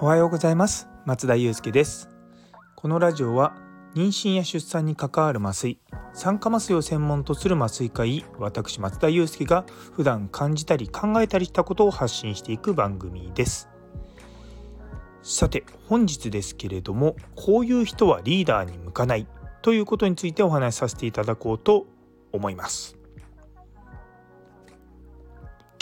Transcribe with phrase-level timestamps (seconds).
[0.00, 0.88] おはようございます。
[1.04, 2.08] 松田祐介です。
[2.74, 3.54] このラジオは
[3.94, 5.78] 妊娠や出産に関わる麻酔
[6.14, 13.68] 酸化麻酔を専門とする麻酔科医私松田祐介が普段感じたり考えたりしたことを発信していく番組です。
[15.22, 19.26] さて本日ですけれどもこういう人はリーダーに向かない
[19.60, 21.86] ということについてお話しさせていただこうと
[22.32, 23.01] 思います。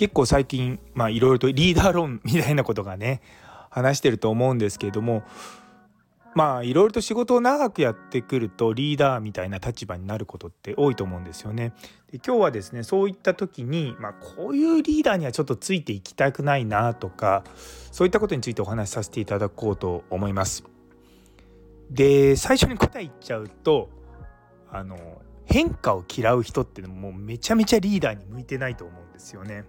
[0.00, 3.20] 結構最近まあいろいろとリーダー論みたいなことがね
[3.68, 5.24] 話してると思うんですけれども
[6.34, 11.74] まあいろいろと仕事を長くやってくるとリーダーみたいな立場になることって多いと思うんですよね。
[12.10, 17.44] で今日はですねそういった時に、まあ、こういうリーダーにはちょっとついていきたくないなとか
[17.92, 20.64] そういったことについてお話しさせていただこうと思います。
[21.90, 23.90] で最初に答え言っちゃうと
[24.72, 24.96] あの
[25.44, 29.64] 変化を嫌う人ってもうめちゃめちゃリーダーに向いてないと思うんですよね。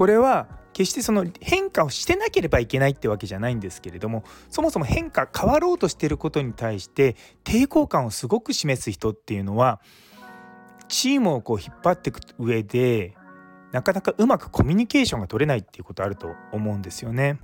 [0.00, 9.78] これは決してその変化をしてなければいけないってわけじゃないんですけれどもそもそも変化変わろうとしてることに対して抵抗感をすごく示す人っていうのは
[10.88, 13.14] チームをこう引っ張っていく上で
[13.72, 17.38] なかなかうまくコミュニケーションが取れないっていうことあると思うんですよね。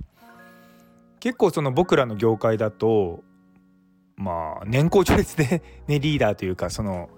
[1.19, 3.23] 結構その僕らの業界だと
[4.15, 7.09] まあ年功序列で ねリーダーというかその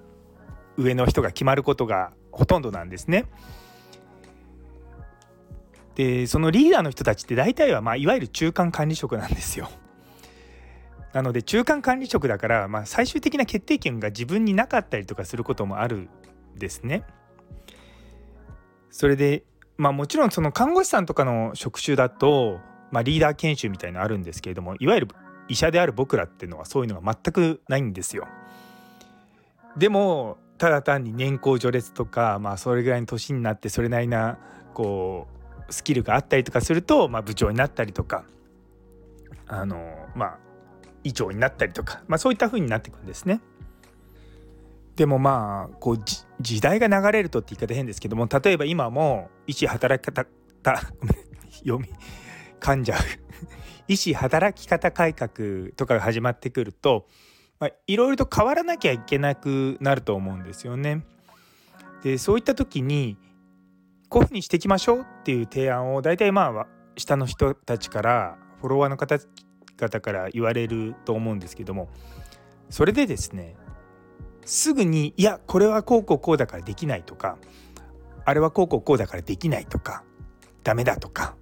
[0.75, 3.23] 上の人が決まることがほとんどなんですね。
[5.99, 9.69] でそのリーダーの人たちって大体は、まあ、いわゆる中間管理職なんですよ。
[11.11, 16.09] なので中間管理職だから、まあ、最終的な決定権が自分になかったりとかすることもあるん
[16.55, 17.03] ですね。
[18.89, 19.43] それで
[19.75, 22.61] まあもちろんその看護師さんとかの職種だと、
[22.91, 25.07] まあ、リーダー研修みたいのあるんですけれどもいわゆる
[25.49, 28.25] 医者である僕らっていうのはそういうのが全くないんですよ。
[29.75, 34.37] でもただ単に年功序列とか、まあ、それぐらいの年になってそれなりな
[34.73, 35.38] こう
[35.69, 38.25] スキルがあったりとかすると、まあ、部長になったりとか
[39.47, 40.39] あのまあ
[41.03, 43.41] 医長になったりとか、まあ、そういった風になっていくんですね。
[44.95, 45.99] でもまあこう
[46.41, 50.27] 時代が流れるとって言い方変ですけども例えば今も医師働き方
[51.59, 51.89] 読み
[52.59, 52.99] 噛んじゃう
[53.87, 57.07] 医師働き方改革とかが始まってくると
[57.87, 61.05] いろいろと変わらなきゃいけなくなると思うんですよね。
[62.03, 63.17] でそういった時に
[64.09, 71.89] こういうふうにしていきましょうっていう提案を大体まあ下の人たちからフォロワーの方々から言われると思うんですけども
[72.69, 73.55] それでですね
[74.45, 77.37] すぐにいやこれはこうこうこうだからできないとか
[78.25, 80.03] あれはこうこうこうだからできないとか
[80.63, 81.35] ダメだとか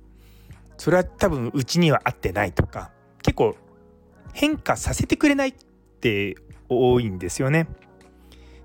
[0.77, 2.91] それは多分うちには合ってないとか
[3.23, 3.55] 結構
[4.33, 5.53] 変化させてくれないっ
[5.99, 6.35] て
[6.69, 7.67] 多いんですよね。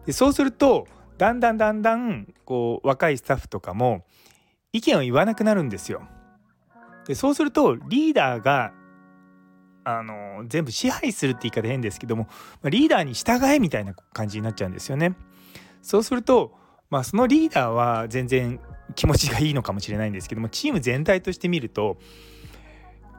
[0.06, 0.86] でそうすると
[1.22, 4.05] だんだんだんだんこう若いスタッフとかも
[4.72, 6.03] 意見を言わなくなるんですよ。
[7.06, 8.72] でそうするとリーダーが
[9.84, 12.27] あの全部支配するって言い方変ですけども
[12.65, 15.15] リーダーに従えみたいな感じになっちゃうんですよね。
[15.81, 16.59] そうすると、
[16.91, 18.59] まあ、そのリーダーは全然
[18.97, 21.99] 気持ちがいいのかもしれないんですけどもチーム全体として見ると、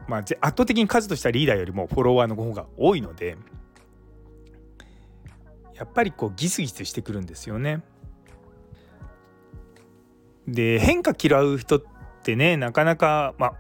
[0.10, 3.38] まあ、圧倒的に数としたリーダーよりもフォロワーの方が多いので
[5.74, 7.82] やっぱりこうギスギスしてくるんですよね。
[10.48, 11.84] で変化嫌う人っ
[12.24, 13.54] てねなかなかまあ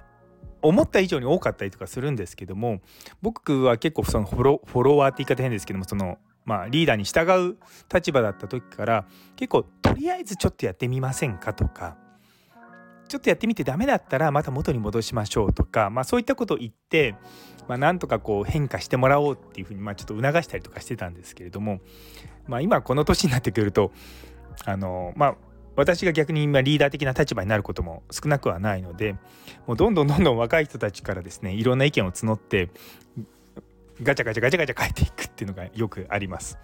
[0.61, 2.81] 思った以上に多かったりとかするんですけども
[3.21, 7.57] 僕は結構そのフォロフォロワーって言い方変ですけどもそのまあリーダーに従う
[7.93, 9.05] 立場だった時から
[9.35, 11.97] 結構とりあえずちょっとやってみませんかとか
[13.07, 17.15] ちょっとやってみてダメだったらまた元に戻しましょうとか、まあ、そういったことを言って、
[17.67, 21.79] まあ、なんとかこう変化してもらおうっていうふうにまあちょっと促したりとかしてたんですけれども、
[22.47, 23.91] まあ、今この年になってくると
[24.65, 25.35] あのまあ
[25.75, 29.15] 私が逆に今リーダー的な立場になることも少なくはないので
[29.65, 32.69] もうどんどんどんどん若い人たちからですねいろんな意見を募って
[34.01, 36.57] ガチャガチャガチャガチャ変えていくっていうのがよくあります。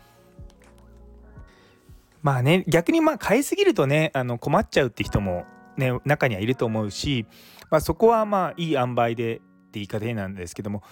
[2.22, 5.46] まあね逆にまあ変えすぎるとねあの困っちゃうって人も
[5.78, 7.26] ね中にはいると思うし、
[7.70, 10.84] まあ、そこはまあいい塩梅でって言い方なんですけども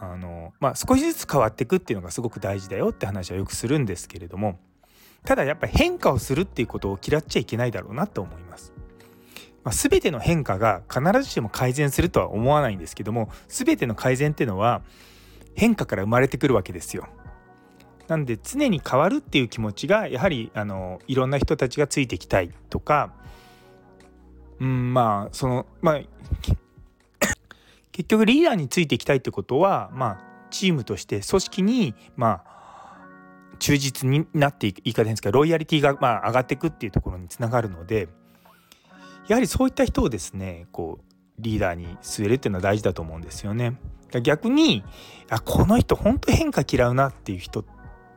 [0.00, 4.58] あの、まあ、少しずつ変わっていくっていうのがすごく大事だよって話はよくするんですけれども
[5.24, 8.72] ただやっぱり変化をするっていうことを嫌っちゃいけないだろうなと思います。
[9.64, 14.82] まあ、全ての変化が必ずしも改善するとは思わないんですけども全ての改善っていうのは
[15.54, 17.08] 変化から生まれてくるわけですよ。
[18.06, 23.12] なんで常に変わるっていう気持ちがやはりあのいろんな人たちがついてきたいとか
[24.60, 26.00] うんまあそのまあ
[27.92, 30.20] 結局リーダーについていきたいってことはまあ
[30.50, 32.47] チームとして組織にまあ
[33.58, 38.08] 忠実になっていく言い方ですけどロイヤリティがまあ上がっていくっていうところにつながるので
[39.28, 41.04] やはりそういった人をですねこう
[41.38, 43.78] リーダーに据えるっていうのは大事だと思うんですよね。
[44.22, 44.84] 逆に
[45.28, 47.64] あこの人本当変化嫌うなっていう人っ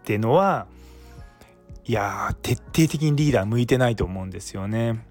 [0.04, 0.68] ていうのは
[1.86, 5.06] いや徹底的にリーダー向いてないと思うんですよね。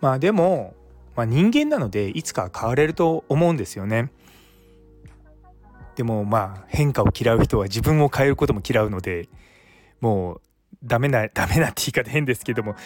[0.00, 0.74] まあでも、
[1.16, 4.12] まあ、人間なのでいつか変われると思うんですよね。
[5.96, 9.28] でもまあ変化を嫌う人は自分を変えることも嫌うので
[10.04, 10.40] もう
[10.84, 12.76] ダメな ダメなって言い方変ですけども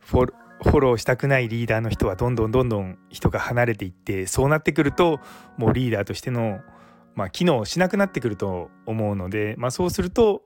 [0.00, 0.32] フォ
[0.64, 5.20] フォローしたくないリーダーの人はどんどんどんどん人が離れていってそうなってくると
[5.56, 6.60] もうリーダーとしての、
[7.14, 10.44] まあ、機能しなくなってくると思うので、まあ、そうすると、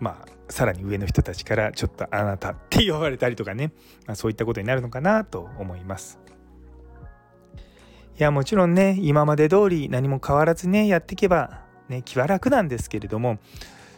[0.00, 3.72] まあ、さらに上の人たちからちょっとあなたって言われたりとかね、
[4.06, 6.18] まあ、そういったことになるのかなと思います。
[8.18, 13.38] いやもちろんね今まで通り何も変わらずねやっていけばね気は楽なんですけれども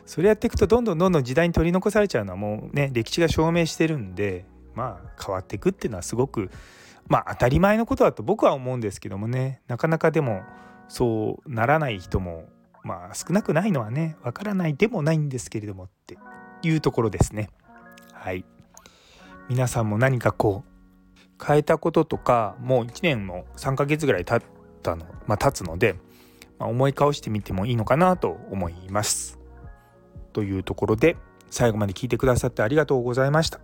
[0.09, 6.51] それやっていくとどんどんどんどん時代に取り残されちゃうのはもうね歴史が証明してるんでまあ変わっていくっていうのはすごく
[7.09, 10.41] まあ当たり前のことだと僕は思うんですけどもねなかなかでも
[10.89, 12.49] そうならない人も
[12.85, 16.17] まあ少なくないのはねわからないでもないんですけれどもって
[16.63, 17.51] いうところですね。
[18.15, 18.47] はい
[19.51, 24.51] 皆さんも何かこう変えたこととかもう1年も3ヶ月ぐらい経っ
[24.83, 25.97] たの、まあ、経つので、
[26.59, 29.38] まあ、思い返してみてもいいのかなと思います。
[30.39, 31.17] というところで
[31.51, 33.59] 最後まで聞いてくださってありがとうございました。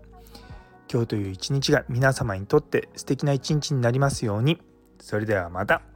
[0.92, 4.60] 今日という一日が皆様にとって素敵な一日になりますように。
[4.98, 5.93] それではまた。